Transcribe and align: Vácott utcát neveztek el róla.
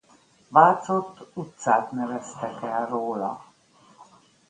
Vácott 0.49 1.27
utcát 1.33 1.91
neveztek 1.91 2.61
el 2.61 2.87
róla. 2.87 3.45